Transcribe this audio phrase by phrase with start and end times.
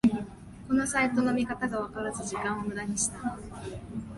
[0.67, 3.37] このサイトの見方がわからず時間をムダにした